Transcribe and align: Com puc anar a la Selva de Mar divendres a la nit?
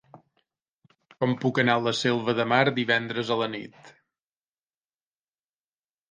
Com 1.23 1.33
puc 1.41 1.59
anar 1.63 1.73
a 1.81 1.83
la 1.87 1.91
Selva 1.97 2.33
de 2.39 2.45
Mar 2.51 2.61
divendres 2.79 3.29
a 3.35 3.37
la 3.41 3.49
nit? 3.55 3.91